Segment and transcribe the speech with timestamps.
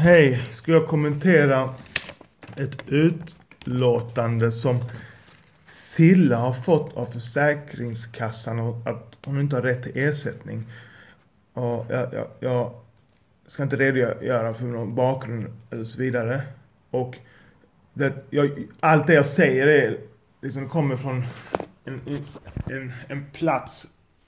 [0.00, 1.74] Hej, ska jag kommentera
[2.56, 4.78] ett utlåtande som
[5.66, 10.64] Silla har fått av Försäkringskassan och att hon inte har rätt till ersättning.
[11.52, 12.72] Och jag, jag, jag
[13.46, 16.42] ska inte redogöra för någon bakgrund eller så vidare.
[16.90, 17.18] Och
[17.92, 19.98] det, jag, allt det jag säger är
[20.42, 21.24] liksom kommer från
[21.84, 22.00] en,
[22.66, 23.86] en, en plats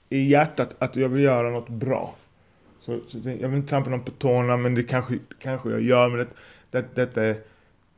[0.09, 2.15] i hjärtat att jag vill göra något bra.
[2.81, 6.09] Så, så jag vill inte trampa någon på tårna men det kanske, kanske jag gör.
[6.09, 6.27] Men det,
[6.71, 7.37] det, detta, är,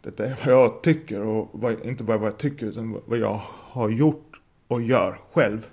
[0.01, 3.41] detta är vad jag tycker och vad, inte bara vad jag tycker utan vad jag
[3.49, 5.67] har gjort och gör själv.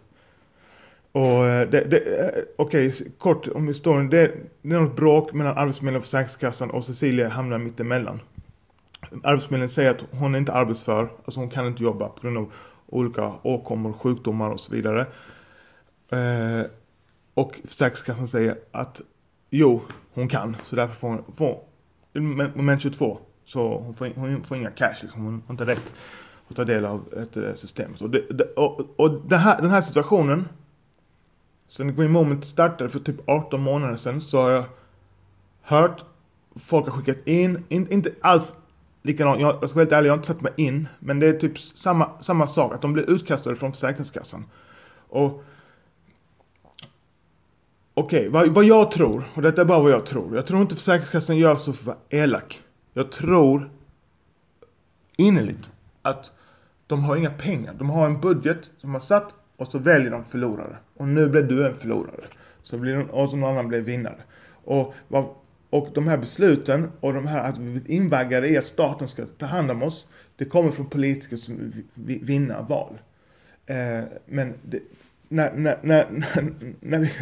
[1.12, 4.10] Och eh, det, det, eh, okej, okay, kort om historien.
[4.10, 8.20] Det, det är något bråk mellan Arbetsförmedlingen och Försäkringskassan och Cecilia hamnar mitt emellan.
[9.22, 12.52] Arbetsförmedlingen säger att hon är inte arbetsför, alltså hon kan inte jobba på grund av
[12.86, 15.06] olika åkommor, sjukdomar och så vidare.
[16.10, 16.66] Eh,
[17.34, 19.00] och Försäkringskassan säger att
[19.50, 21.60] jo, hon kan, så därför får hon, får,
[22.56, 25.24] moment 22, så hon får, hon får inga cash, liksom.
[25.24, 25.92] hon har inte rätt
[26.48, 27.56] att ta del av ett, system.
[27.56, 28.00] systemet.
[28.00, 30.48] Och, det, det, och, och det här, den här situationen,
[31.68, 34.64] sen Green Moment startade för typ 18 månader sedan, så har jag
[35.62, 36.04] hört
[36.56, 38.54] folk har skickat in, in inte alls
[39.02, 41.26] likadant, jag, jag ska vara helt ärlig, jag har inte satt mig in, men det
[41.26, 44.44] är typ samma, samma sak, att de blir utkastade från Försäkringskassan.
[45.08, 45.44] Och
[48.00, 50.36] Okej, okay, vad, vad, jag tror, och detta är bara vad jag tror.
[50.36, 52.62] Jag tror inte Försäkringskassan gör så för att vara elak.
[52.94, 53.70] Jag tror
[55.16, 55.70] innerligt
[56.02, 56.32] att
[56.86, 57.74] de har inga pengar.
[57.78, 60.76] De har en budget som de har satt och så väljer de förlorare.
[60.96, 62.24] Och nu blev du en förlorare.
[62.62, 64.22] Så blir de, och så någon annan blev vinnare.
[64.64, 64.94] Och,
[65.70, 69.26] och de här besluten och de här att vi blir invaggade i att staten ska
[69.38, 70.08] ta hand om oss.
[70.36, 72.98] Det kommer från politiker som vill vinna val.
[73.66, 74.80] Eh, men det,
[75.28, 76.06] när, när, när,
[76.80, 77.12] när, vi,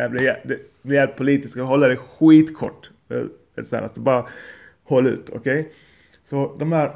[0.00, 1.56] jag blir, det blir jävligt politiskt.
[1.56, 2.90] Jag håller det skitkort.
[3.08, 4.00] Eh, senaste.
[4.00, 4.26] bara
[4.84, 5.60] håll ut, okej?
[5.60, 5.72] Okay?
[6.24, 6.94] Så de här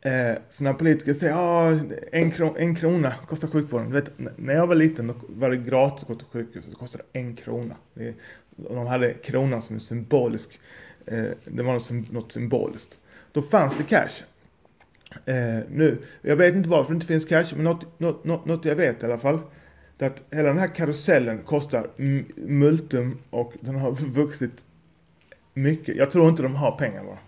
[0.00, 1.78] eh, sådana politiker säger ah,
[2.12, 3.90] en, kron, en krona kostar sjukvården.
[3.90, 6.70] Du vet, när jag var liten då var det gratis att gå till sjukhuset.
[6.70, 7.76] Det kostade en krona.
[7.94, 8.14] Det,
[8.56, 10.60] de hade kronan som en symbolisk.
[11.06, 12.98] Eh, det var något, något symboliskt.
[13.32, 14.22] Då fanns det cash.
[15.24, 18.64] Eh, nu, jag vet inte varför det inte finns cash, men något, något, något, något
[18.64, 19.38] jag vet i alla fall.
[19.98, 21.90] Att hela den här karusellen kostar
[22.36, 24.64] multum och den har vuxit
[25.54, 25.96] mycket.
[25.96, 27.18] Jag tror inte de har pengar bara.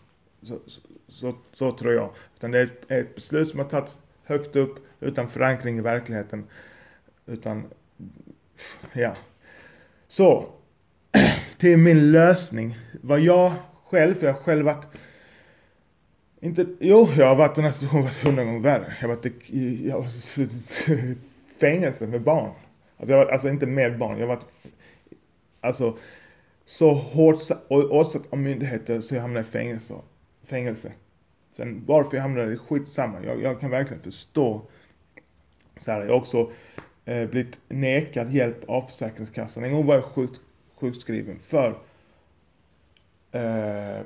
[0.42, 2.10] Så, så, så, så tror jag.
[2.36, 6.44] Utan det är ett, ett beslut som har tagits högt upp utan förankring i verkligheten.
[7.26, 7.64] Utan,
[8.92, 9.16] ja.
[10.08, 10.46] Så,
[11.58, 12.78] till min lösning.
[13.00, 13.52] Vad jag
[13.84, 14.86] själv, för jag har själv varit
[16.42, 18.94] inte, jo, jag har varit i den här situationen hundra gånger värre.
[19.00, 20.08] Jag har varit i, jag har
[21.60, 22.52] fängelse med barn.
[22.96, 24.46] Alltså, jag var, alltså inte med barn, jag har varit
[25.60, 25.98] alltså,
[26.64, 29.94] så hårt åsatt av myndigheter så jag hamnade i fängelse.
[30.42, 30.92] fängelse.
[31.52, 33.24] Sen varför jag hamnade i skitsamma.
[33.24, 34.62] Jag, jag kan verkligen förstå.
[35.76, 36.50] Så här, jag har också
[37.04, 39.64] eh, blivit nekad hjälp av Försäkringskassan.
[39.64, 40.30] En gång var jag sjuk,
[40.74, 41.78] sjukskriven för
[43.32, 44.02] eh,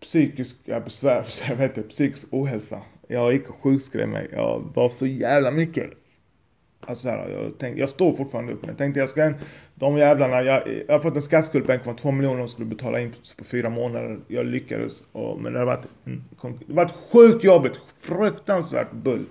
[0.00, 2.82] psykiska besvär, jag vet inte, psykisk ohälsa.
[3.08, 4.28] Jag gick och sjukskrev mig.
[4.32, 5.90] Jag var så jävla mycket
[6.86, 8.66] Alltså här, jag, tänkte, jag står fortfarande upp.
[8.66, 9.32] Jag tänkte jag ska,
[9.74, 13.10] de jävlarna, jag, jag har fått en skattskuldbank på 1,2 miljoner de skulle betala in
[13.10, 14.18] på, på fyra månader.
[14.28, 19.24] Jag lyckades, och, men det har varit, det har varit sjukt jobbigt, fruktansvärt bull.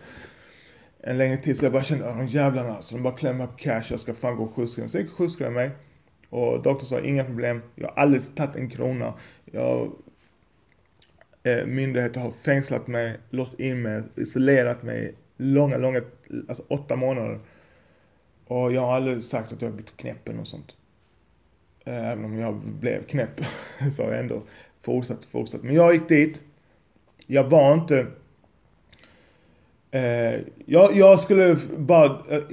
[0.99, 3.57] En längre tid så jag bara kände, ah, de jävlarna alltså, de bara klämmer upp
[3.57, 4.89] cash, jag ska fan gå sjukskriven.
[4.89, 5.71] Så jag gick och sjukskrev mig.
[6.29, 9.13] Och doktorn sa, inga problem, jag har aldrig tagit en krona.
[9.45, 9.91] Jag,
[11.43, 16.01] eh, myndigheter har fängslat mig, låst in mig, isolerat mig långa, långa,
[16.47, 17.39] alltså åtta månader.
[18.47, 20.75] Och jag har aldrig sagt att jag har blivit knäpp eller något sånt.
[21.85, 23.41] Även om jag blev knäpp
[23.95, 24.41] så har jag ändå
[24.81, 25.63] fortsatt, fortsatt.
[25.63, 26.41] Men jag gick dit.
[27.27, 28.07] Jag var inte...
[29.91, 32.21] Eh, jag, jag skulle bara...
[32.29, 32.43] Eh,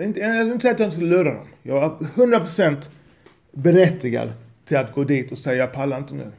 [0.00, 1.46] inte, jag vill inte säga att jag skulle lura dem.
[1.62, 2.76] Jag var 100%
[3.52, 4.32] berättigad
[4.64, 6.32] till att gå dit och säga jag pallar inte nu.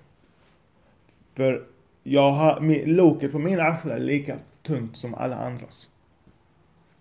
[1.36, 1.64] För
[2.04, 4.38] jag har, loket på mina axlar är lika
[4.70, 5.90] tungt som alla andras.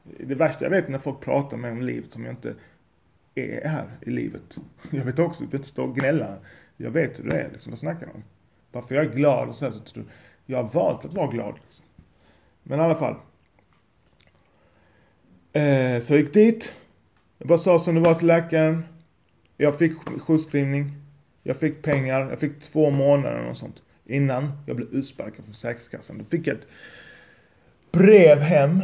[0.03, 2.55] Det värsta jag vet är när folk pratar med om livet som jag inte
[3.35, 4.59] är här i livet.
[4.91, 6.37] Jag vet också, du behöver inte stå och gnälla.
[6.76, 8.25] Jag vet hur det är, liksom, vad snackar du om?
[8.73, 10.05] Bara för jag är glad och så, här, så tror
[10.47, 11.55] jag har valt att vara glad.
[11.65, 11.85] Liksom.
[12.62, 13.15] Men i alla fall.
[15.53, 16.73] Eh, så jag gick dit.
[17.38, 18.85] Jag bara sa som det var till läkaren.
[19.56, 20.93] Jag fick sjukskrivning.
[21.43, 22.31] Jag fick pengar.
[22.31, 23.82] Jag fick två månader och sånt.
[24.06, 26.19] Innan jag blev utsparkad från Försäkringskassan.
[26.19, 26.67] Då fick jag ett
[27.93, 28.81] brev hem.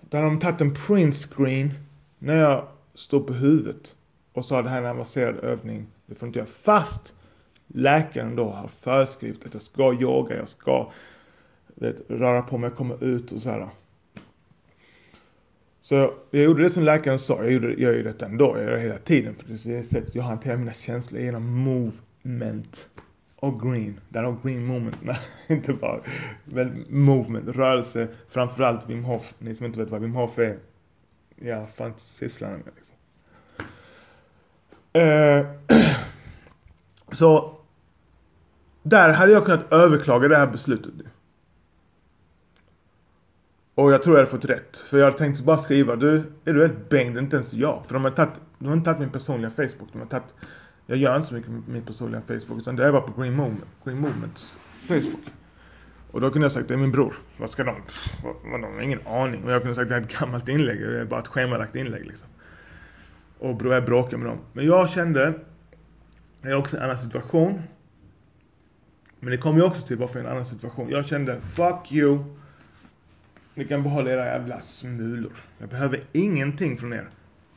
[0.00, 1.70] Där de tagit en printscreen
[2.18, 3.94] när jag stod på huvudet
[4.32, 5.86] och sa det här är en avancerad övning.
[6.06, 7.14] Det får inte göra fast
[7.66, 10.90] läkaren då har föreskrivit att jag ska yoga, jag ska
[11.74, 13.68] vet, röra på mig, komma ut och så här.
[15.82, 18.64] Så jag gjorde det som läkaren sa, jag, gjorde, jag gör ju detta ändå, jag
[18.64, 19.34] gör det hela tiden.
[19.34, 22.88] För det är sättet jag hanterar mina känslor genom movement
[23.42, 24.00] och green.
[24.08, 26.00] Där har green movement, nej, inte bara,
[26.44, 29.34] men movement, rörelse, framförallt Wim Hof.
[29.38, 30.58] Ni som inte vet vad Wim Hof är,
[31.36, 32.96] ja, fan sysslar med liksom.
[34.92, 35.46] Eh,
[37.12, 37.56] så,
[38.82, 40.92] där hade jag kunnat överklaga det här beslutet.
[43.74, 44.76] Och jag tror jag hade fått rätt.
[44.76, 47.52] För jag hade tänkt bara skriva, du, är du helt bäng, det är Inte ens
[47.52, 47.86] jag.
[47.86, 49.88] För de har tagit, de har inte tagit min personliga Facebook.
[49.92, 50.34] De har tagit,
[50.86, 52.58] jag gör inte så mycket med min personliga Facebook.
[52.58, 55.22] Utan det är bara på Green, Moment, Green Movements Facebook.
[56.10, 57.14] Och då kunde jag sagt, det är min bror.
[57.36, 57.74] Vad ska de?
[58.22, 59.44] Vad, de har ingen aning.
[59.44, 60.80] Och jag kunde sagt, det är ett gammalt inlägg.
[60.80, 62.28] Det är bara ett schemalagt inlägg liksom.
[63.38, 64.38] Och började bråka med dem.
[64.52, 65.32] Men jag kände,
[66.42, 67.62] det är också en annan situation.
[69.20, 70.90] Men det kommer ju också till varför en annan situation.
[70.90, 72.24] Jag kände, fuck you.
[73.54, 75.32] Ni kan behålla era jävla smulor.
[75.58, 77.08] Jag behöver ingenting från er.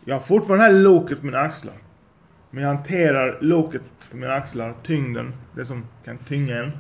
[0.06, 1.76] Jag har fortfarande det här loket på mina axlar.
[2.56, 3.82] Men jag hanterar loket
[4.12, 6.72] på mina axlar, tyngden, det som kan tynga en,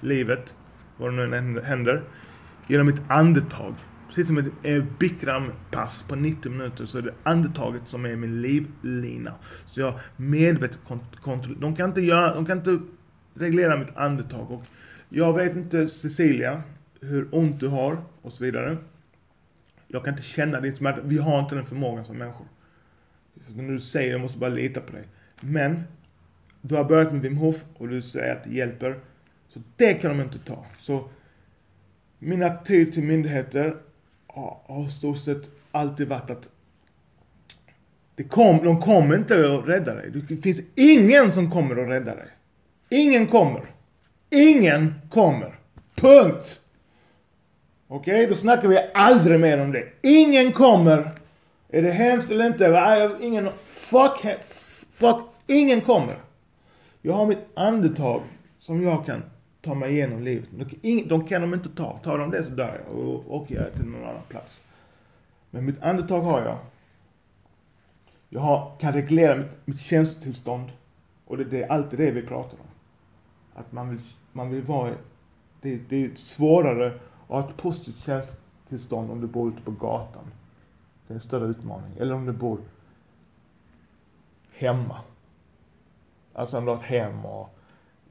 [0.00, 0.54] livet,
[0.96, 2.02] vad det nu än händer,
[2.66, 3.74] genom ett andetag.
[4.08, 9.34] Precis som ett Bikram-pass på 90 minuter så är det andetaget som är min livlina.
[9.66, 10.78] Så jag medvetet
[11.22, 11.60] kontrollerar.
[11.60, 12.80] De kan inte göra, de kan inte
[13.34, 14.50] reglera mitt andetag.
[14.50, 14.64] Och
[15.08, 16.62] jag vet inte Cecilia,
[17.00, 18.76] hur ont du har och så vidare.
[19.88, 21.00] Jag kan inte känna din smärta.
[21.04, 22.46] Vi har inte den förmågan som människor.
[23.40, 25.08] Så när du säger jag måste bara lita på dig.
[25.40, 25.84] Men
[26.60, 28.98] du har börjat med Wim Hof och du säger att det hjälper.
[29.48, 30.66] Så det kan de inte ta.
[30.80, 31.08] Så
[32.18, 33.76] min attityd till myndigheter
[34.26, 36.48] har i stort sett alltid varit att
[38.16, 40.10] det kom, de kommer inte att rädda dig.
[40.28, 42.28] Det finns ingen som kommer att rädda dig.
[42.88, 43.62] Ingen kommer.
[44.30, 45.58] Ingen kommer.
[45.94, 46.60] Punkt.
[47.88, 49.84] Okej, okay, då snackar vi aldrig mer om det.
[50.02, 51.10] Ingen kommer.
[51.68, 53.16] Är det hemskt eller inte?
[53.20, 54.26] Ingen, fuck,
[54.94, 56.16] fuck, ingen kommer.
[57.02, 58.22] Jag har mitt andetag
[58.58, 59.22] som jag kan
[59.60, 60.48] ta mig igenom livet.
[61.08, 61.98] De kan de inte ta.
[61.98, 64.60] Tar de det så dör jag och åker jag till någon annan plats.
[65.50, 66.58] Men mitt andetag har jag.
[68.28, 70.70] Jag har, kan reglera mitt, mitt känslotillstånd.
[71.24, 72.66] Och det, det, är alltid det vi pratar om.
[73.54, 74.00] Att man vill,
[74.32, 74.90] man vill vara...
[75.60, 80.24] Det, det är svårare att ha ett positivt känslotillstånd om du bor ute på gatan.
[81.06, 81.92] Det är en större utmaning.
[81.98, 82.58] Eller om du bor
[84.54, 84.96] hemma.
[86.32, 87.58] Alltså om du har ett hem och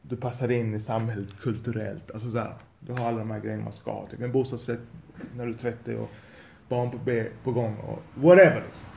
[0.01, 2.11] du passar in i samhället kulturellt.
[2.11, 2.53] Alltså sådär.
[2.79, 4.07] Du har alla de här grejerna man ska ha.
[4.07, 4.79] Typ en bostadsrätt
[5.35, 6.09] när du är 30 och
[6.69, 8.89] barn på, B, på gång och whatever liksom.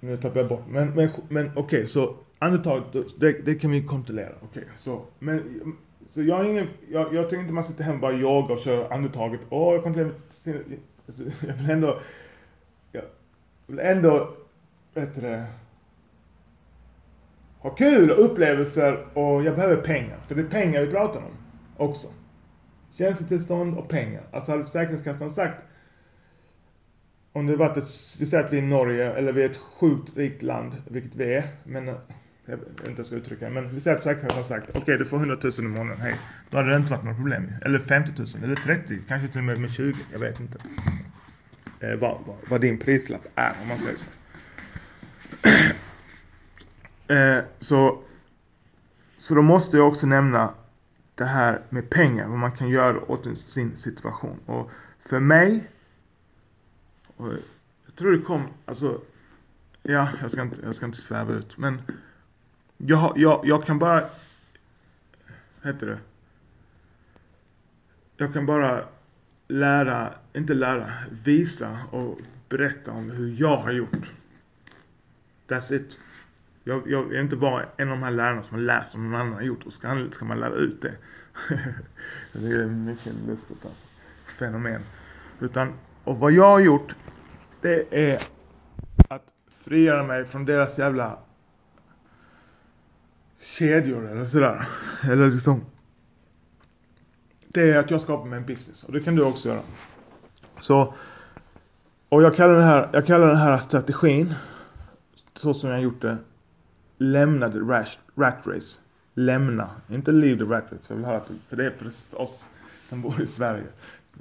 [0.00, 0.64] Nu tappar jag bort.
[0.68, 4.32] Men, men, men okej, okay, så andetaget, det, det kan vi kontrollera.
[4.42, 5.02] Okej, okay, så.
[5.18, 5.42] Men
[6.10, 8.60] så jag har ingen, jag, jag tycker inte man sitter hemma och bara yoga och
[8.60, 9.40] kör andetaget.
[9.48, 10.14] Åh, jag kontrollerar
[11.06, 11.98] alltså, Jag vill ändå,
[12.92, 13.04] jag
[13.80, 14.34] ändå,
[14.94, 15.46] vet du det,
[17.58, 20.18] ha kul och upplevelser och jag behöver pengar.
[20.26, 21.36] För det är pengar vi pratar om
[21.76, 22.08] också.
[22.92, 24.22] Tjänstetillstånd och pengar.
[24.32, 25.58] Alltså hade Försäkringskassan sagt
[27.32, 29.56] om det varit ett, vi säger att vi är i Norge eller vi är ett
[29.56, 31.94] sjukt rikt land, vilket vi är, men eh,
[32.46, 34.82] jag vet inte hur jag ska uttrycka men vi säger att Försäkringskassan har sagt okej
[34.82, 36.14] okay, du får 100 000 i månaden, hej.
[36.50, 39.44] Då hade det inte varit något problem Eller 50 000, eller 30, kanske till och
[39.44, 40.58] med med 20, jag vet inte.
[41.80, 44.06] Eh, vad, vad, vad din prislapp är om man säger så.
[47.14, 48.00] eh, så.
[49.18, 50.54] Så då måste jag också nämna
[51.14, 54.40] det här med pengar, vad man kan göra åt sin situation.
[54.46, 55.70] Och för mig,
[57.16, 57.32] och
[57.86, 59.00] jag tror det kom, alltså,
[59.82, 61.82] ja, jag ska inte, jag ska inte sväva ut, men
[62.76, 64.10] jag, jag, jag kan bara...
[65.62, 65.98] heter det?
[68.16, 68.84] Jag kan bara
[69.48, 70.90] lära, inte lära,
[71.24, 74.12] visa och berätta om hur jag har gjort.
[75.48, 75.98] That's it.
[76.64, 79.20] Jag, jag är inte bara en av de här lärarna som har läst om någon
[79.20, 80.94] annan har gjort och ska, ska man lära ut det.
[82.32, 83.84] det är mycket lustigt alltså.
[84.38, 84.80] Fenomen.
[85.40, 85.72] Utan,
[86.04, 86.94] och vad jag har gjort,
[87.60, 88.22] det är
[89.08, 89.24] att
[89.64, 91.18] frigöra mig från deras jävla
[93.40, 94.68] kedjor eller sådär.
[95.02, 95.64] Eller liksom.
[97.54, 99.60] Det är att jag skapar mig en business och det kan du också göra.
[100.60, 100.94] Så.
[102.08, 104.34] Och jag kallar den här, jag kallar den här strategin.
[105.34, 106.16] Så som jag gjort det.
[106.98, 108.80] Lämna the rash, rat race.
[109.14, 109.70] Lämna.
[109.88, 110.84] Inte leave the rat race.
[110.88, 112.44] Jag vill höra att, för det är för oss
[112.88, 113.64] som bor i Sverige.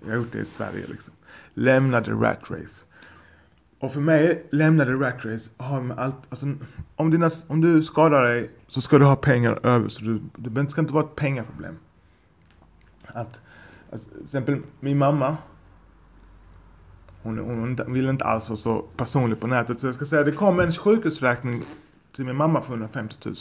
[0.01, 1.13] Jag har gjort det i Sverige liksom.
[1.53, 2.85] Lämna the rat race.
[3.79, 6.45] Och för mig lämnade Rat Race har med allt, alltså
[6.95, 10.69] om, dina, om du skadar dig så ska du ha pengar över så du, det
[10.69, 11.77] ska inte vara ett pengaproblem.
[13.13, 13.39] Att,
[13.89, 15.37] att till exempel min mamma
[17.23, 19.79] hon, hon vill inte alls vara så personlig på nätet.
[19.79, 21.63] Så jag ska säga det kom en sjukhusräkning
[22.15, 23.35] till min mamma för 150 000.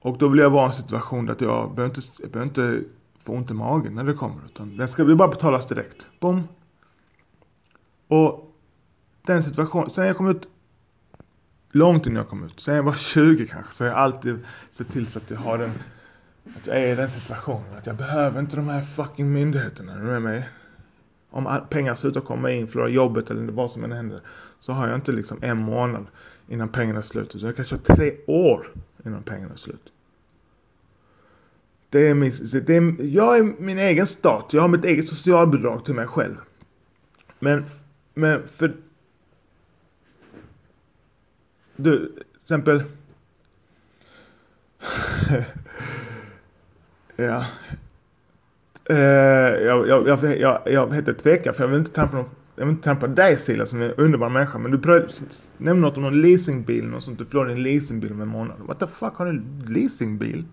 [0.00, 2.88] Och då vill jag vara i en situation där jag behöver inte, jag behöver inte
[3.18, 4.44] få ont i magen när det kommer.
[4.44, 6.06] Utan den ska bara betalas direkt.
[6.20, 6.48] Bom!
[8.08, 8.54] Och
[9.22, 10.48] den situationen, sen jag kom ut
[11.70, 14.88] långt innan jag kom ut, sen jag var 20 kanske, så har jag alltid sett
[14.88, 15.72] till så att jag har den,
[16.46, 17.78] att jag är i den situationen.
[17.78, 20.48] Att jag behöver inte de här fucking myndigheterna, är du med mig?
[21.30, 24.20] Om pengar slutar komma in, förlorar jobbet eller vad som än händer.
[24.60, 26.06] Så har jag inte liksom en månad
[26.48, 27.34] innan pengarna är slut.
[27.34, 28.66] Utan jag kanske har tre år
[29.04, 29.92] innan pengarna är slut.
[31.90, 34.50] Det är min, det är, jag är min egen stat.
[34.52, 36.36] Jag har mitt eget socialbidrag till mig själv.
[37.38, 37.64] Men,
[38.14, 38.76] men för...
[41.76, 42.82] Du, till exempel
[47.16, 47.44] ja.
[48.90, 52.66] Uh, jag, jag, jag, jag, jag heter tveka för jag vill inte trampa någon, jag
[52.66, 54.58] vill inte trampa dig Sila som är en underbar människa.
[54.58, 55.06] Men du
[55.58, 57.18] nämnde något om någon leasingbil, något sånt.
[57.18, 58.56] Du förlorade din leasingbil om en månad.
[58.58, 60.44] What the fuck, har du en leasingbil?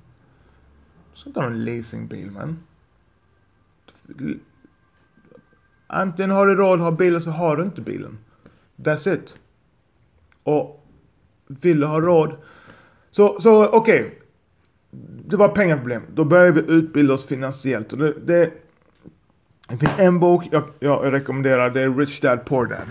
[1.13, 2.60] Du ska inte ha en leasingbil man.
[5.88, 8.18] Antingen har du råd att ha bilen så har du inte bilen.
[8.75, 9.38] That's it.
[10.44, 10.88] Och
[11.48, 12.36] vill du ha råd.
[13.12, 14.06] Så, så okej.
[14.06, 14.21] Okay.
[15.25, 16.01] Det var pengaproblem.
[16.13, 17.93] Då började vi utbilda oss finansiellt.
[17.93, 18.51] Och det, det,
[19.69, 21.69] det finns en bok jag, jag rekommenderar.
[21.69, 22.88] Det är Rich Dad Poor Dad.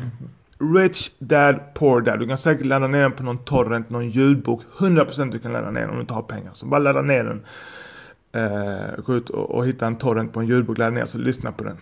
[0.76, 2.18] Rich Dad Poor Dad.
[2.18, 4.62] Du kan säkert ladda ner den på någon torrent, någon ljudbok.
[4.78, 6.50] 100% du kan ladda ner den om du inte har pengar.
[6.54, 7.42] Så bara ladda ner den
[8.32, 11.52] eh, gå ut och, och, hitta en torrent på en ljudbok, ladda ner så lyssna
[11.52, 11.76] på den.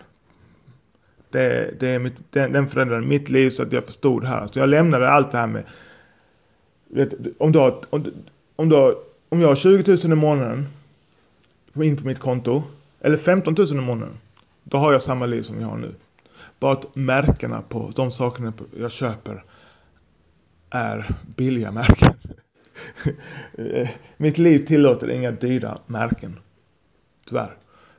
[1.29, 4.47] Det, det är mitt, den, den förändrade mitt liv så att jag förstod det här.
[4.47, 5.63] Så jag lämnade allt det här med,
[6.87, 8.05] vet, om, du har, om,
[8.55, 8.95] om, du har,
[9.29, 10.67] om jag har 20 000 i månaden
[11.75, 12.63] in på mitt konto,
[13.01, 14.17] eller 15 000 i månaden,
[14.63, 15.95] då har jag samma liv som jag har nu.
[16.59, 19.43] Bara att märkena på de sakerna jag köper
[20.69, 22.13] är billiga märken.
[24.17, 26.39] Mitt liv tillåter inga dyra märken.
[27.27, 27.53] Tyvärr.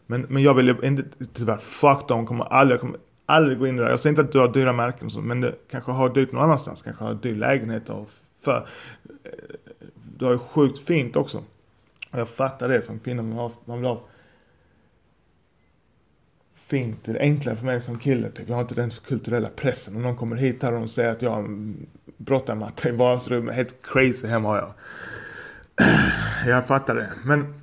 [0.07, 3.79] Men, men jag vill ju inte, tyvärr, fuck dem, kommer aldrig, kommer aldrig gå in
[3.79, 6.33] i det Jag säger inte att du har dyra märken men du kanske har dyrt
[6.33, 6.83] någon annanstans.
[6.83, 8.11] Kanske har dyr lägenhet och
[8.41, 8.67] för.
[10.21, 11.39] Du har ju sjukt fint också.
[12.11, 14.03] Och jag fattar det som kvinna, man, man vill ha
[16.55, 17.05] fint.
[17.05, 18.31] Det är enklare för mig som kille.
[18.31, 18.49] Typ.
[18.49, 19.97] Jag har inte den kulturella pressen.
[19.97, 21.87] Om någon kommer hit här och säger att jag har en
[22.17, 23.55] brottarmatta i vardagsrummet.
[23.55, 24.73] Helt crazy hemma har jag.
[26.47, 27.13] Jag fattar det.
[27.25, 27.55] Men...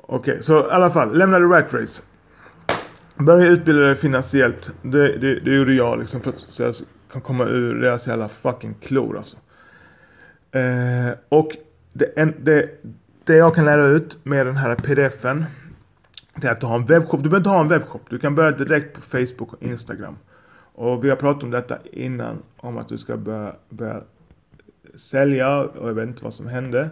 [0.00, 1.18] Okej, okay, så i alla fall.
[1.18, 2.02] Lämnade Rat Race.
[3.16, 4.70] Börja utbilda dig finansiellt.
[4.82, 6.74] Det, det, det gjorde jag liksom för att jag
[7.12, 9.36] kan komma ur deras jävla fucking klor alltså.
[10.54, 11.56] Eh, och
[11.92, 12.68] det, en, det,
[13.24, 15.44] det jag kan lära ut med den här pdfen
[16.36, 17.22] det är att du har en webbshop.
[17.22, 18.10] Du behöver inte ha en webbshop.
[18.10, 20.16] Du kan börja direkt på Facebook och Instagram.
[20.74, 22.42] Och vi har pratat om detta innan.
[22.56, 24.02] Om att du ska börja, börja
[24.94, 26.90] sälja och jag vet inte vad som hände.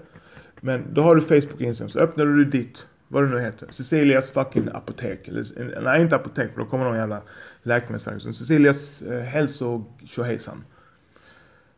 [0.61, 1.89] Men då har du Facebook och Instagram.
[1.89, 3.69] Så öppnar du ditt, vad det nu heter.
[3.71, 5.29] Cecilias fucking apotek.
[5.29, 7.23] Eller, nej inte apotek för då kommer någon jävla
[7.63, 8.23] läkemedelsverk.
[8.23, 10.65] Cecilias eh, hälso tjohejsan.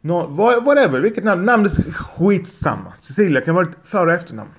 [0.07, 0.27] No,
[0.65, 1.45] whatever, vilket namn.
[1.45, 2.93] Namnet är skitsamma.
[3.01, 4.51] Cecilia kan vara ett för och efternamn.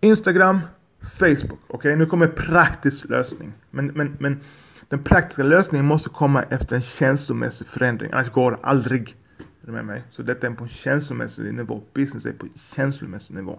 [0.00, 0.60] Instagram,
[1.18, 1.60] Facebook.
[1.66, 1.96] Okej, okay?
[1.96, 3.52] nu kommer praktisk lösning.
[3.70, 4.40] Men, men, men
[4.88, 8.12] den praktiska lösningen måste komma efter en känslomässig förändring.
[8.12, 9.16] Annars går det aldrig.
[9.38, 10.02] Är du med mig?
[10.10, 11.82] Så detta är på en känslomässig nivå.
[11.94, 13.58] Business är på en känslomässig nivå.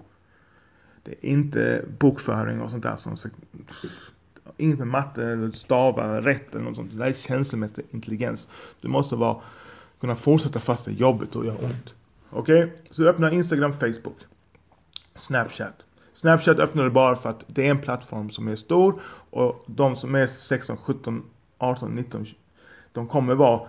[1.03, 3.17] Det är inte bokföring och sånt där som
[4.57, 6.91] Inget med matte eller stava rätt eller något sånt.
[6.91, 8.47] Det där är känslomässig intelligens.
[8.81, 9.41] Du måste vara,
[9.99, 11.93] kunna fortsätta fast det är jobbigt och gör ont.
[12.29, 12.63] Okej?
[12.63, 12.77] Okay?
[12.89, 14.17] Så du öppnar Instagram, Facebook,
[15.15, 15.85] Snapchat.
[16.13, 19.95] Snapchat öppnar du bara för att det är en plattform som är stor och de
[19.95, 21.23] som är 16, 17,
[21.57, 22.25] 18, 19
[22.97, 23.61] de kommer vara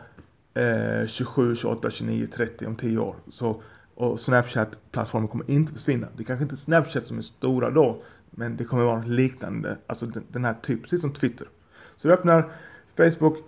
[0.54, 3.16] eh, 27, 28, 29, 30 om 10 år.
[3.28, 3.62] Så,
[3.94, 6.08] och Snapchat-plattformen kommer inte försvinna.
[6.16, 9.78] Det är kanske inte Snapchat som är stora då, men det kommer vara något liknande.
[9.86, 11.48] Alltså den, den här typen, precis som Twitter.
[11.96, 12.50] Så du öppnar
[12.96, 13.38] Facebook.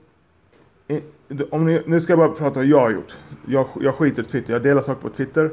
[0.90, 1.02] Eh,
[1.50, 3.16] om ni, nu ska jag bara prata vad jag har gjort.
[3.46, 4.52] Jag, jag skiter i Twitter.
[4.52, 5.50] Jag delar saker på Twitter.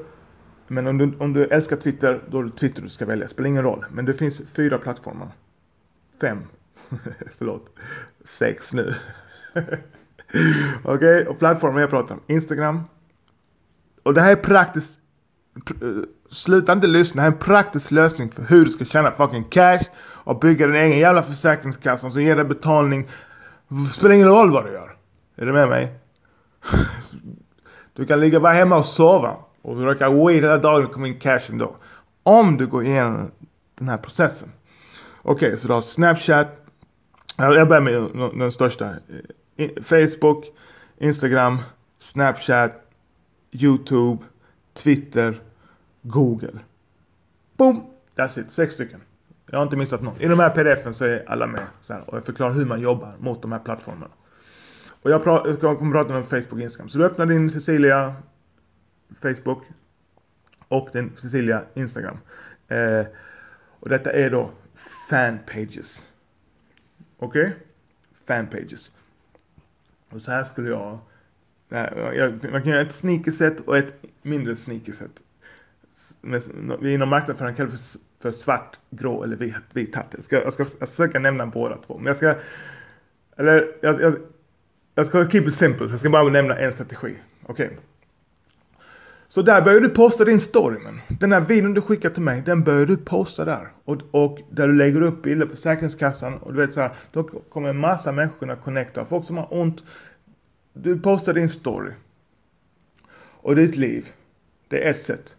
[0.68, 3.28] Men om du, om du älskar Twitter, då är det Twitter du ska välja.
[3.28, 3.86] Spelar ingen roll.
[3.92, 5.28] Men det finns fyra plattformar.
[6.22, 6.44] Fem.
[7.38, 7.70] Förlåt.
[8.24, 8.94] Sex nu.
[10.84, 12.22] Okej, okay, och plattformen jag pratar om.
[12.28, 12.82] Instagram.
[14.04, 15.00] Och det här är praktiskt.
[15.66, 17.20] Pr eh, sluta inte lyssna.
[17.20, 19.84] Det här är en praktisk lösning för hur du ska tjäna fucking cash.
[20.00, 23.08] Och bygga din egen jävla försäkringskassa som ger dig betalning
[23.94, 24.97] Spelar ingen roll vad du gör.
[25.40, 25.94] Är du med mig?
[27.94, 29.36] Du kan ligga bara hemma och sova.
[29.62, 31.76] Och röka weed hela dagen och kommer in cash ändå.
[32.24, 33.32] Om du går igenom
[33.76, 34.52] den här processen.
[35.22, 36.48] Okej, okay, så du har Snapchat.
[37.38, 37.94] Jag börjar med
[38.40, 38.94] den största.
[39.84, 40.46] Facebook,
[40.98, 41.58] Instagram,
[42.00, 42.72] Snapchat,
[43.52, 44.24] YouTube,
[44.74, 45.42] Twitter,
[46.02, 46.60] Google.
[47.58, 47.86] Boom!
[48.16, 48.52] That's it.
[48.52, 49.02] Sex stycken.
[49.46, 50.22] Jag har inte missat något.
[50.22, 51.68] I de här pdfen så är alla med.
[51.82, 54.12] Så här, och jag förklarar hur man jobbar mot de här plattformarna.
[55.08, 56.90] Och jag, pra- jag kommer prata om Facebook och Instagram.
[56.90, 58.16] Så du öppnar din Cecilia
[59.22, 59.64] Facebook
[60.68, 62.18] och din Cecilia Instagram.
[62.68, 63.06] Eh,
[63.80, 64.52] och detta är då
[65.10, 66.04] fanpages.
[67.18, 67.42] Okej?
[67.42, 67.54] Okay?
[68.26, 68.92] Fanpages.
[70.10, 71.00] Och så här skulle jag,
[72.52, 75.24] man kan göra ett sneakerset och ett mindre sneakerset.
[76.80, 80.14] Vi inom marknadsföring kallar det för, för svart, grå eller vit, vit hatt.
[80.16, 81.98] Jag ska, jag ska, jag ska försöka nämna båda två.
[81.98, 82.36] Men jag ska,
[83.38, 84.16] eller jag, jag,
[84.98, 87.16] jag ska keep it simple, så jag ska bara nämna en strategi.
[87.46, 87.66] Okej.
[87.66, 87.78] Okay.
[89.28, 91.02] Så där börjar du posta din story men.
[91.08, 93.68] Den här videon du skickar till mig, den börjar du posta där.
[93.84, 97.24] Och, och där du lägger upp bilder på Försäkringskassan och du vet så här, då
[97.24, 99.06] kommer en massa människor kunna connecta.
[99.06, 99.84] Folk som har ont.
[100.74, 101.92] Du postar din story.
[103.20, 104.12] Och ditt liv.
[104.68, 105.36] Det är ett sätt.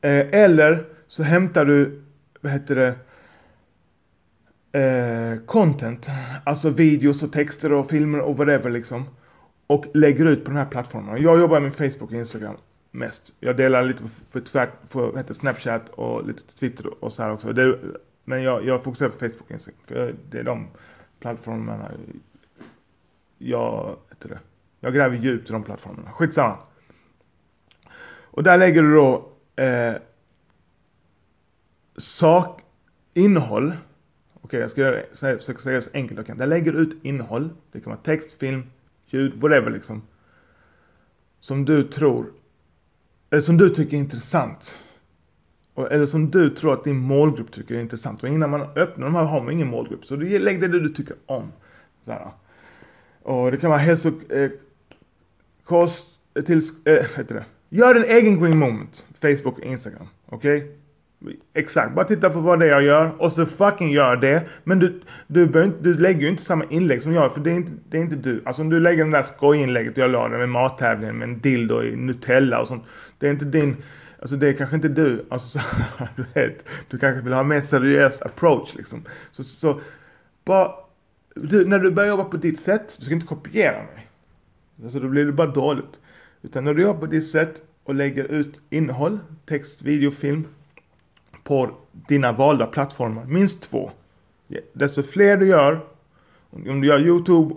[0.00, 2.02] Eh, eller så hämtar du,
[2.40, 2.94] vad heter det,
[4.76, 6.06] eh, content.
[6.44, 9.04] Alltså videos och texter och filmer och whatever liksom.
[9.66, 11.22] Och lägger ut på den här plattformen.
[11.22, 12.56] Jag jobbar med Facebook och Instagram
[12.90, 13.32] mest.
[13.40, 17.52] Jag delar lite på, på, på heter Snapchat och lite Twitter och så här också.
[17.52, 17.78] Det,
[18.24, 19.80] men jag, jag fokuserar på Facebook och Instagram.
[19.84, 20.66] För det är de
[21.20, 21.90] plattformarna
[23.38, 24.38] jag, heter det,
[24.80, 26.10] jag gräver djupt i de plattformarna.
[26.10, 26.56] Skitsamma.
[28.20, 29.94] Och där lägger du då eh,
[31.96, 32.62] sak,
[33.14, 33.74] innehåll.
[34.46, 36.38] Okej, okay, jag ska göra det, försöka säga det så enkelt jag kan.
[36.38, 37.50] Där lägger du ut innehåll.
[37.72, 38.62] Det kan vara text, film,
[39.06, 40.02] ljud, whatever liksom.
[41.40, 42.26] Som du tror
[43.30, 44.76] eller som du tycker är intressant.
[45.90, 48.22] Eller som du tror att din målgrupp tycker är intressant.
[48.22, 50.06] Och innan man öppnar de här har man ingen målgrupp.
[50.06, 51.52] Så du lägg det du tycker om.
[52.04, 52.28] Så här.
[53.22, 54.12] Och det kan vara hälso...
[54.30, 54.50] Eh,
[55.64, 56.06] kost...
[56.34, 56.62] Eh, till...
[56.84, 57.44] Eh, heter det.
[57.68, 59.04] Gör en egen green moment.
[59.20, 60.06] Facebook och Instagram.
[60.26, 60.56] Okej?
[60.56, 60.72] Okay?
[61.54, 64.42] Exakt, bara titta på vad det är jag gör och så fucking gör det.
[64.64, 67.54] Men du, du, inte, du lägger ju inte samma inlägg som jag för det är
[67.54, 68.42] inte, det är inte du.
[68.44, 71.82] Alltså om du lägger det där skojinlägget jag la det med mattävlingen med en dildo
[71.82, 72.84] i Nutella och sånt.
[73.18, 73.76] Det är inte din,
[74.20, 75.26] alltså det är kanske inte du.
[75.28, 75.64] Alltså så,
[76.16, 79.04] du vet, du kanske vill ha en mer seriös approach liksom.
[79.32, 79.80] Så, så
[80.44, 80.70] bara,
[81.34, 84.08] du, när du börjar jobba på ditt sätt, du ska inte kopiera mig.
[84.84, 86.00] Alltså då blir det bara dåligt.
[86.42, 90.44] Utan när du jobbar på ditt sätt och lägger ut innehåll, text, video, film
[91.46, 93.24] på dina valda plattformar.
[93.24, 93.90] Minst två.
[94.72, 95.80] Desto fler du gör,
[96.50, 97.54] om du gör YouTube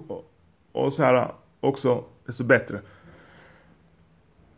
[0.72, 2.82] och så här också, desto bättre.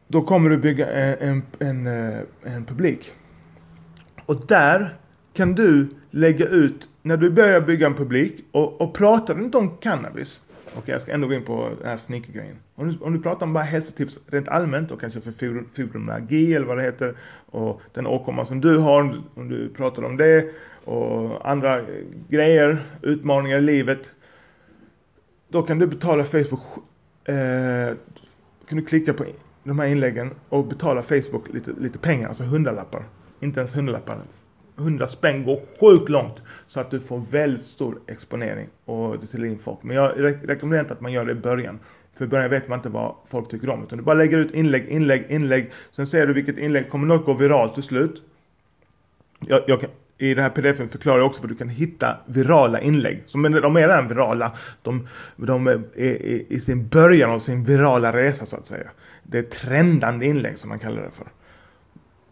[0.08, 3.14] Då kommer du bygga eh, en, en, en, en publik.
[4.26, 4.96] Och där
[5.34, 9.58] kan du lägga ut, när du börjar bygga en publik och, och pratar du inte
[9.58, 12.58] om cannabis, Okej, okay, jag ska ändå gå in på den här sneakergrejen.
[12.76, 15.32] Om du, om du pratar om bara hälsotips rent allmänt och kanske för
[15.74, 20.18] fibromyalgi eller vad det heter och den åkomma som du har, om du pratar om
[20.18, 20.52] det
[20.86, 21.86] och andra eh,
[22.30, 24.12] grejer, utmaningar i livet.
[25.48, 26.64] Då kan du betala Facebook,
[27.24, 27.96] eh,
[28.68, 29.26] kan du klicka på
[29.64, 33.04] de här inläggen och betala Facebook lite, lite pengar, alltså hundralappar.
[33.40, 34.18] Inte ens hundralappar,
[34.82, 36.42] 100 spänn går sjukt långt.
[36.68, 39.84] Så att du får väldigt stor exponering och till in folk.
[39.84, 41.80] Men jag rekommenderar inte att man gör det i början.
[42.18, 43.84] För i början vet man inte vad folk tycker om.
[43.84, 45.72] Utan du bara lägger ut inlägg, inlägg, inlägg.
[45.92, 48.24] Sen ser du vilket inlägg, kommer något gå viralt till slut?
[49.40, 52.82] Jag, jag kan, I den här pdfen förklarar jag också hur du kan hitta virala
[52.82, 53.24] inlägg.
[53.26, 54.52] Som, de är redan virala.
[54.82, 58.90] De, de är i, i sin början av sin virala resa så att säga.
[59.24, 61.28] Det är trendande inlägg som man kallar det för.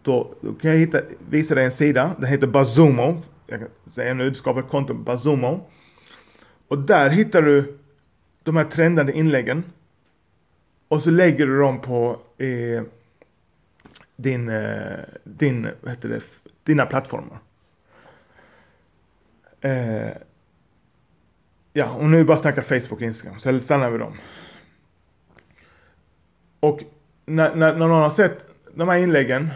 [0.01, 2.15] Då, då kan jag hitta, visa dig en sida.
[2.17, 3.21] Den heter Bazumo.
[3.47, 5.69] Jag kan säga nu, du skapar ett konto Bazumo.
[6.67, 7.77] Och där hittar du
[8.43, 9.63] de här trendande inläggen.
[10.87, 12.83] Och så lägger du dem på eh,
[14.15, 16.21] din, eh, din, vad heter det,
[16.63, 17.39] dina plattformar.
[19.61, 20.11] Eh,
[21.73, 24.13] ja, och nu bara snackar Facebook och Instagram, så jag stannar vid dem.
[26.59, 26.83] Och
[27.25, 29.49] när, när, när någon har sett de här inläggen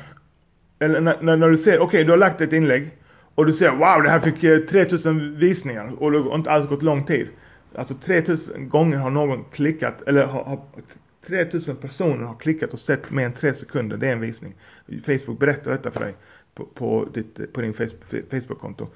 [0.83, 2.91] eller när, när, när du ser, okej okay, du har lagt ett inlägg
[3.35, 6.69] och du ser wow det här fick eh, 3000 visningar och det har inte alls
[6.69, 7.27] gått lång tid.
[7.75, 10.61] Alltså 3000 gånger har någon klickat, eller har, har
[11.27, 14.55] 3000 personer har klickat och sett mer än 3 sekunder, det är en visning.
[15.05, 16.15] Facebook berättar detta för dig
[16.55, 17.73] på, på, ditt, på din
[18.31, 18.87] Facebook-konto.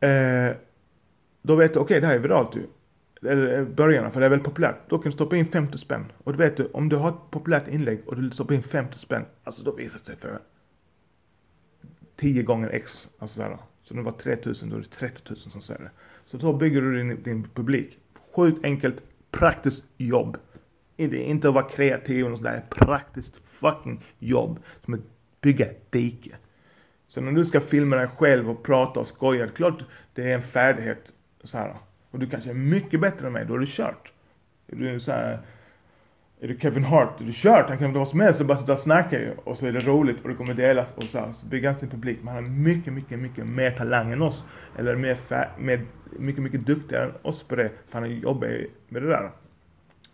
[0.00, 0.56] Eh,
[1.42, 2.62] då vet du, okej okay, det här är viralt ju.
[3.30, 4.76] eller eh, början, för det är väldigt populärt.
[4.88, 6.12] Då kan du stoppa in 50 spänn.
[6.18, 8.98] Och du vet du, om du har ett populärt inlägg och du stoppar in 50
[8.98, 10.38] spänn, alltså då visar det sig för
[12.16, 13.08] 10 gånger x.
[13.18, 15.90] Alltså så, här, så det var 3000, då är det 30 000 som ser det.
[16.26, 17.98] Så då bygger du din, din publik.
[18.34, 20.36] Sjukt enkelt, praktiskt jobb.
[20.96, 22.64] Inte, inte att vara kreativ och sådär.
[22.70, 24.58] Praktiskt fucking jobb.
[24.84, 25.00] Som att
[25.40, 26.36] bygga ett dike.
[27.08, 30.42] Så när du ska filma dig själv och prata och skoja, klart det är en
[30.42, 31.12] färdighet.
[31.44, 31.76] Så här.
[32.10, 34.12] Och du kanske är mycket bättre än mig, då är du kört.
[34.66, 35.40] Är så här,
[36.42, 37.68] är det Kevin Hart, är det kört.
[37.68, 39.78] Han kan inte vara som helst och bara sitta och snacka och så är det
[39.78, 42.18] roligt och det kommer delas och så, här, så bygger han sin publik.
[42.22, 44.44] Men han har mycket, mycket, mycket mer talang än oss.
[44.78, 45.18] Eller mer,
[45.58, 45.80] med,
[46.18, 47.70] mycket, mycket duktigare än oss på det.
[47.88, 49.30] För han jobbar ju med det där.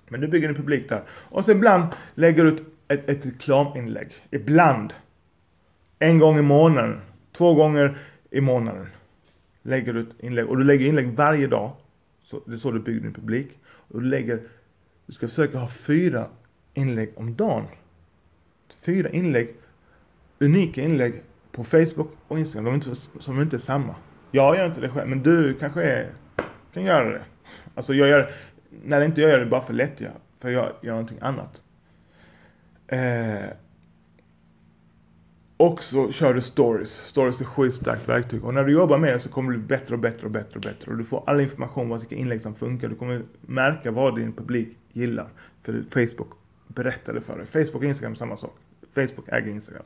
[0.09, 1.03] Men du bygger en publik där.
[1.11, 4.15] Och så ibland lägger du ut ett, ett reklaminlägg.
[4.31, 4.95] Ibland.
[5.99, 7.01] En gång i månaden.
[7.33, 7.99] Två gånger
[8.31, 8.87] i månaden.
[9.63, 10.47] Lägger du ett inlägg.
[10.47, 11.71] Och du lägger inlägg varje dag.
[12.23, 13.49] Så, det är så du bygger din publik.
[13.67, 14.41] Och du lägger,
[15.09, 16.27] du ska försöka ha fyra
[16.75, 17.65] inlägg om dagen.
[18.81, 19.57] Fyra inlägg,
[20.39, 22.65] unika inlägg på Facebook och Instagram.
[22.65, 23.95] De är inte, som inte är samma.
[24.31, 26.13] Jag gör inte det själv, men du kanske är,
[26.73, 27.23] kan göra det.
[27.75, 28.31] Alltså jag gör,
[28.85, 31.63] när inte jag gör det bara för lätt, jag, för jag gör någonting annat.
[32.87, 33.51] Eh,
[35.57, 36.91] och så kör du stories.
[36.91, 38.45] Stories är ett skitstarkt verktyg.
[38.45, 40.55] Och när du jobbar med det så kommer du bli bättre och bättre och bättre
[40.55, 40.91] och bättre.
[40.91, 42.89] Och du får all information om vilka inlägg som funkar.
[42.89, 45.29] Du kommer märka vad din publik gillar.
[45.63, 46.33] För Facebook
[46.67, 47.47] berättar det för dig.
[47.47, 48.57] Facebook och Instagram är samma sak.
[48.95, 49.85] Facebook äger Instagram.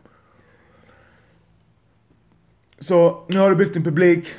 [2.79, 4.35] Så nu har du byggt en publik.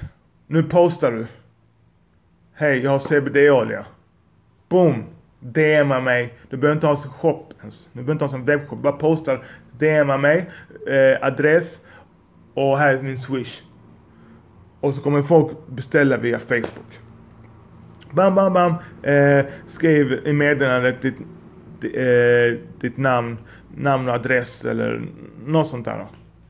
[0.47, 1.27] Nu postar du.
[2.53, 3.85] Hej, jag har CBD-olja.
[4.69, 5.03] Boom!
[5.39, 6.33] DMa mig.
[6.49, 7.89] Du behöver inte ha en shop ens.
[7.93, 8.79] Du behöver inte ha en webbshop.
[8.79, 9.45] Bara postar.
[9.71, 10.49] DMa mig.
[10.87, 11.79] Eh, adress.
[12.53, 13.61] Och här är min swish.
[14.79, 16.99] Och så kommer folk beställa via Facebook.
[18.13, 18.73] Bam, bam, bam.
[19.03, 21.15] Eh, skriv i meddelandet ditt,
[21.95, 23.37] eh, ditt namn,
[23.75, 25.01] namn och adress eller
[25.45, 26.07] något sånt där.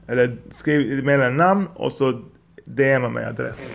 [0.08, 2.22] Eller skriv i meddelandet namn och så
[2.66, 3.68] DMa mig adress.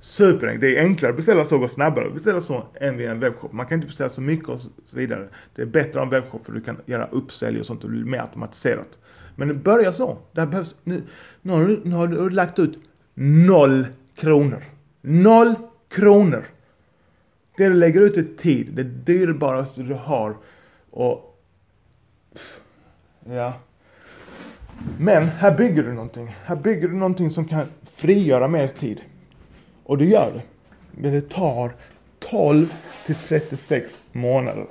[0.00, 0.60] Superenkelt.
[0.60, 3.52] Det är enklare att beställa så och snabbare att beställa så än via en webbshop.
[3.52, 5.28] Man kan inte beställa så mycket och så vidare.
[5.54, 7.96] Det är bättre ha en webbshop för du kan göra uppsälj och sånt och det
[7.96, 8.98] blir mer automatiserat.
[9.34, 10.18] Men det börjar så.
[10.32, 11.02] Det behövs, nu,
[11.42, 12.78] nu, har du, nu har du lagt ut
[13.14, 14.62] noll kronor.
[15.02, 15.54] Noll
[15.88, 16.44] kronor.
[17.56, 18.72] Det du lägger ut är tid.
[18.72, 20.36] Det dyrbaraste du har.
[20.90, 21.42] Och...
[23.24, 23.52] Ja.
[24.98, 26.36] Men här bygger du någonting.
[26.44, 29.02] Här bygger du någonting som kan frigöra mer tid.
[29.84, 30.42] Och det gör det.
[30.90, 31.72] Men det tar
[32.18, 32.74] 12
[33.06, 34.66] till 36 månader.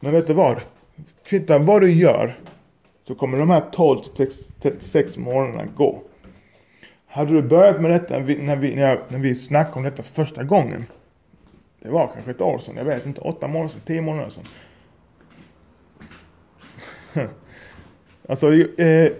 [0.00, 0.60] Men vet du vad?
[1.22, 2.34] Titta vad du gör
[3.06, 6.02] så kommer de här 12 till 36 månaderna gå.
[7.06, 10.42] Hade du börjat med detta när vi, när vi, när vi snackade om detta första
[10.42, 10.86] gången.
[11.80, 14.44] Det var kanske ett år sedan, jag vet inte, åtta månader sedan, tio månader sedan.
[18.28, 19.12] alltså, eh,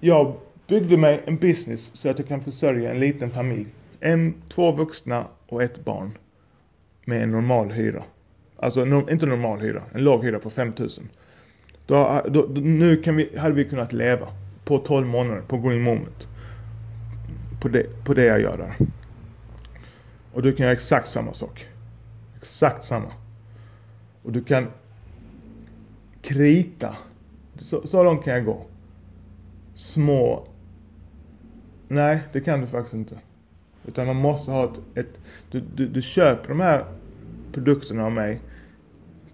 [0.00, 3.66] jag byggde mig en business så att jag kan försörja en liten familj
[4.00, 6.18] en, två vuxna och ett barn.
[7.04, 8.02] Med en normal hyra.
[8.56, 11.08] Alltså no, inte normal hyra, en låg hyra på 5000.
[11.86, 14.28] Då, då, då, nu kan vi, hade vi kunnat leva
[14.64, 16.28] på 12 månader på Green Moment.
[17.60, 18.86] På det, på det jag gör där.
[20.32, 21.66] Och du kan göra exakt samma sak.
[22.46, 23.12] Exakt samma.
[24.22, 24.66] Och du kan
[26.22, 26.96] krita.
[27.58, 28.66] Så, så långt kan jag gå.
[29.74, 30.48] Små.
[31.88, 33.18] Nej, det kan du faktiskt inte.
[33.86, 35.18] Utan man måste ha ett, ett
[35.50, 36.84] du, du, du, köper de här
[37.52, 38.40] produkterna av mig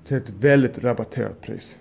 [0.04, 1.78] till ett väldigt rabatterat pris.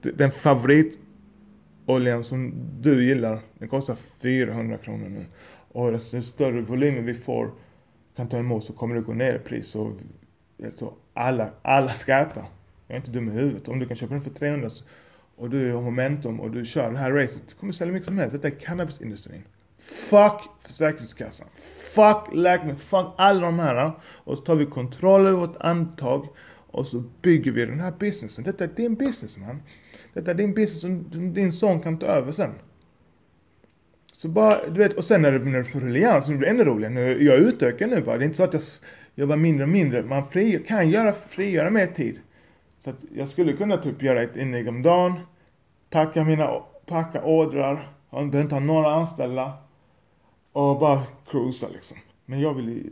[0.00, 5.24] Den favoritoljan som du gillar, den kostar 400 kronor nu.
[5.72, 7.50] Och desto större volymer vi får,
[8.16, 9.74] kan ta emot så kommer det gå ner i pris.
[9.74, 9.92] Och,
[10.64, 12.46] alltså, alla, alla ska äta.
[12.86, 13.68] Jag är inte dum i huvudet.
[13.68, 14.70] Om du kan köpa den för 300
[15.36, 18.18] och du har momentum och du kör det här racet, det kommer sälja mycket som
[18.18, 18.32] helst.
[18.32, 19.42] Detta är cannabisindustrin.
[19.78, 21.48] Fuck Försäkringskassan.
[21.94, 22.76] Fuck läkemedel.
[22.76, 23.92] Fuck alla de här.
[24.02, 26.28] Och så tar vi kontroll över vårt antag.
[26.70, 28.44] Och så bygger vi den här businessen.
[28.44, 29.62] Detta är din business man.
[30.12, 32.50] Detta är din business som din son kan ta över sen.
[34.22, 36.50] Så bara, du vet, och sen när du, när det får ruljans så blir det
[36.50, 36.94] ännu roligare.
[36.94, 38.18] Nu, jag utökar nu bara.
[38.18, 38.62] Det är inte så att jag
[39.14, 40.02] jobbar mindre och mindre.
[40.02, 42.20] Man fri, kan göra, frigöra mer tid.
[42.84, 45.20] Så att jag skulle kunna typ göra ett inlägg om dagen.
[45.90, 47.88] Packa mina, packa ordrar.
[48.10, 49.52] Jag behöver inte ha några anställda.
[50.52, 51.96] Och bara cruisa liksom.
[52.24, 52.90] Men jag vill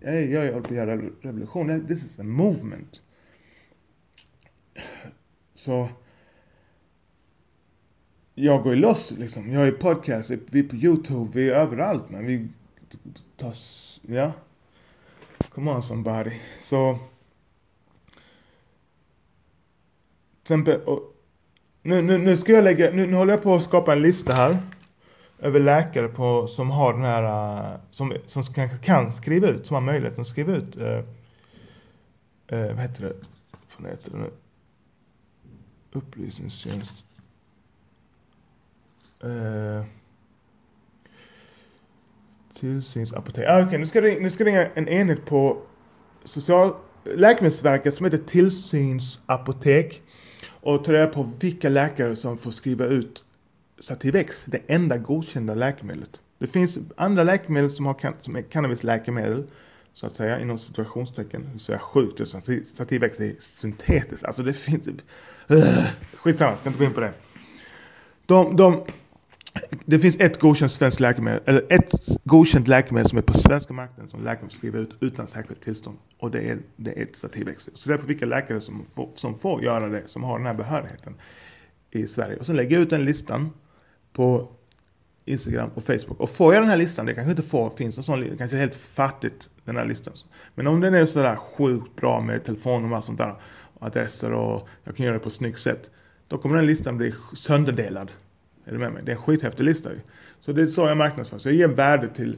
[0.00, 1.86] jag, jag håller på att göra revolution.
[1.86, 3.02] This is a movement.
[5.54, 5.88] Så
[8.34, 9.52] jag går ju loss liksom.
[9.52, 12.48] Jag är podcast, vi är på Youtube, vi är överallt men vi
[13.36, 13.54] tar,
[14.02, 14.32] ja.
[15.48, 16.32] Come on somebody.
[16.62, 16.98] Så.
[20.44, 20.80] Till exempel,
[21.82, 24.32] nu, nu, nu ska jag lägga, nu, nu håller jag på att skapa en lista
[24.32, 24.58] här.
[25.38, 29.74] Över läkare på, som har den här, eh, som, som kan, kan skriva ut, som
[29.74, 30.76] har möjligheten att skriva ut.
[30.76, 30.98] Eh,
[32.46, 33.14] eh, vad heter det?
[33.78, 34.30] Vad heter det nu?
[35.92, 37.04] Upplysningstjänst.
[39.22, 39.84] Eh,
[42.60, 43.44] tillsynsapotek.
[43.48, 43.78] Ah, Okej, okay.
[43.78, 45.62] nu, ska det, nu ska ringa en enhet på
[46.24, 50.02] social, Läkemedelsverket som heter tillsynsapotek
[50.50, 53.24] och ta reda på vilka läkare som får skriva ut
[53.80, 56.20] Sativex, det enda godkända läkemedlet.
[56.38, 59.44] Det finns andra läkemedel som, har, som är cannabisläkemedel,
[59.94, 61.58] så att säga, inom situationstecken.
[61.58, 62.28] Så är sjukt,
[62.74, 64.24] Sativex är syntetiskt.
[64.24, 64.88] Alltså det finns...
[65.50, 65.84] Uh,
[66.16, 67.12] skitsamma, ska inte gå in på det.
[68.26, 68.84] De, de,
[69.84, 71.92] det finns ett godkänt svenskt läkemedel, eller ett
[72.24, 75.98] godkänt läkemedel som är på svenska marknaden som läkaren får skriva ut utan särskilt tillstånd.
[76.18, 77.68] Och det är, det är ett Sativex.
[77.74, 80.46] Så det är på vilka läkare som får, som får göra det, som har den
[80.46, 81.14] här behörigheten
[81.90, 82.36] i Sverige.
[82.36, 83.50] Och så lägger jag ut den listan
[84.12, 84.48] på
[85.24, 86.20] Instagram och Facebook.
[86.20, 88.56] Och får jag den här listan, det kanske inte får, finns en sån lista, kanske
[88.56, 90.14] är helt fattigt den här listan.
[90.54, 93.34] Men om den är sådär sjukt bra med telefonnummer och sånt där,
[93.74, 95.90] och adresser och jag kan göra det på ett snyggt sätt.
[96.28, 98.12] Då kommer den listan bli sönderdelad.
[98.64, 99.02] Är du med mig?
[99.04, 99.98] Det är en skithäftig lista ju.
[100.40, 101.38] Så det är så jag marknadsför.
[101.38, 102.36] Så jag ger värde till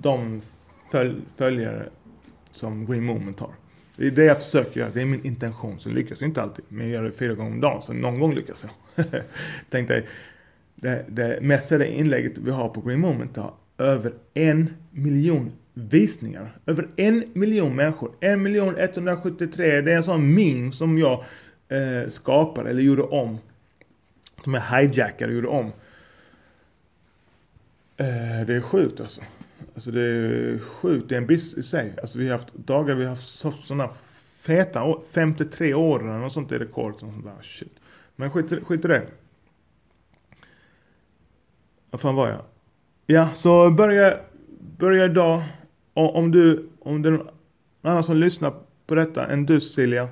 [0.00, 0.40] de
[0.90, 1.88] följ följare
[2.52, 3.50] som Green Moment har.
[3.96, 4.90] Det är det jag försöker göra.
[4.90, 5.78] Det är min intention.
[5.78, 6.64] Så lyckas jag inte alltid.
[6.68, 7.82] Men jag gör det fyra gånger om dagen.
[7.82, 9.04] Så någon gång lyckas jag.
[9.70, 10.06] Tänk dig.
[10.74, 16.58] Det, det mest inlägget vi har på Green Moment har över en miljon visningar.
[16.66, 18.10] Över en miljon människor.
[18.20, 19.80] En miljon 173.
[19.80, 21.24] Det är en sån meme som jag
[21.72, 23.38] eh, skapade eller gjorde om.
[24.44, 25.66] De är hijackade och gjorde om.
[27.96, 29.22] Eh, det är sjukt alltså.
[29.74, 31.08] Alltså det är sjukt.
[31.08, 31.94] Det är en brist i sig.
[32.02, 33.88] Alltså vi har haft dagar vi har haft sådana
[34.42, 37.00] feta 53 år eller något sånt är rekord.
[37.00, 37.42] Sånt där.
[37.42, 37.72] Shit.
[38.16, 39.06] Men skit, skit i det.
[41.90, 42.40] Vad fan var jag?
[43.06, 44.20] Ja, så börja,
[44.78, 45.42] börja idag.
[45.94, 47.28] Och om du, om det är någon
[47.82, 48.54] annan som lyssnar
[48.86, 50.08] på detta än du Cecilia.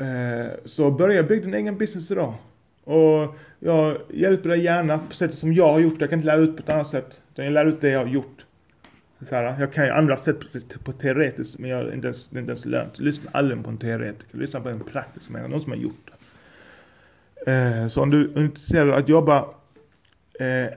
[0.00, 2.34] Eh, så börja bygga din egen business idag.
[2.84, 6.00] Och jag hjälper dig gärna på sättet som jag har gjort.
[6.00, 7.20] Jag kan inte lära ut på ett annat sätt.
[7.32, 8.44] Utan jag lär ut det jag har gjort.
[9.28, 12.28] Så här, jag kan ju andra sätt på, på teoretiskt men jag är inte ens,
[12.28, 12.98] det är inte ens lönt.
[12.98, 14.38] Lyssna aldrig på en teoretiker.
[14.38, 15.48] Lyssna på en praktisk människa.
[15.48, 16.10] Någon som har gjort
[17.44, 17.52] det.
[17.52, 19.38] Eh, så om du är intresserad av att jobba
[20.40, 20.74] eh,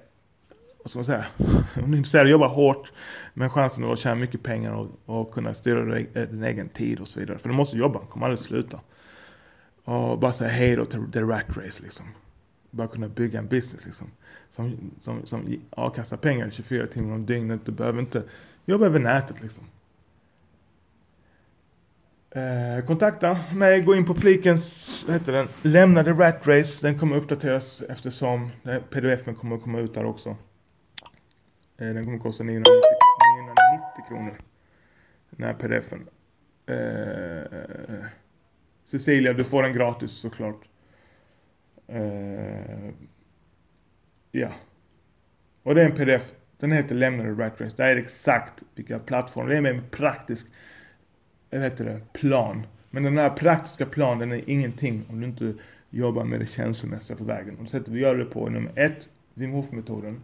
[0.83, 1.25] vad ska man säga?
[1.83, 2.91] Om du är intresserad av att jobba hårt
[3.33, 7.07] med chansen att tjäna mycket pengar och, och kunna styra eh, din egen tid och
[7.07, 7.37] så vidare.
[7.37, 8.79] För du måste jobba, kommer aldrig sluta.
[9.87, 12.05] Och bara säga hej då till the rat race liksom.
[12.71, 14.07] Bara kunna bygga en business liksom.
[14.51, 17.65] Som, som, som avkastar pengar 24 timmar om dygnet.
[17.65, 18.23] Du behöver inte
[18.65, 19.63] jobba över nätet liksom.
[22.29, 26.87] Eh, kontakta mig, gå in på flikens, vad heter den, lämna the rat race.
[26.87, 28.49] Den kommer uppdateras eftersom
[28.89, 30.29] pdf kommer att komma ut där också.
[31.77, 32.73] Eh, den kommer att kosta 990,
[33.39, 34.37] 990 kronor.
[35.29, 36.07] Den här pdfen.
[36.65, 38.07] Eh,
[38.87, 40.69] Cecilia, du får den gratis såklart.
[41.93, 42.89] Uh,
[44.31, 44.49] ja.
[45.63, 46.33] Och det är en pdf.
[46.57, 47.75] Den heter Lämnade Rat Race.
[47.77, 49.49] Det är exakt vilka plattformar.
[49.49, 50.47] Det är med en praktisk
[51.49, 52.67] vad heter det, plan.
[52.89, 55.53] Men den här praktiska planen är ingenting om du inte
[55.89, 57.57] jobbar med det känslomässiga på vägen.
[57.57, 60.21] Och sättet vi gör det på är nummer ett, Wim Hof-metoden.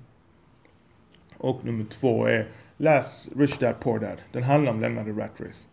[1.38, 2.48] Och nummer två är
[2.78, 4.22] läs Rich Dad Poor Dad.
[4.32, 5.68] Den handlar om lämnade Rat Race.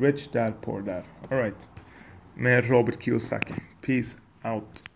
[0.00, 1.02] Rich Dad Poor Dad.
[1.30, 1.68] Alright
[2.36, 3.54] med Robert Kiyosaki.
[3.82, 4.95] Peace out.